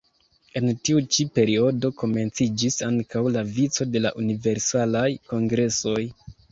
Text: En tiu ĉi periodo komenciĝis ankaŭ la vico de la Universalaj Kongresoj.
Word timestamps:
En 0.59 0.69
tiu 0.87 1.01
ĉi 1.15 1.25
periodo 1.35 1.91
komenciĝis 2.03 2.81
ankaŭ 2.89 3.25
la 3.37 3.47
vico 3.61 3.91
de 3.93 4.05
la 4.07 4.17
Universalaj 4.25 5.09
Kongresoj. 5.35 6.01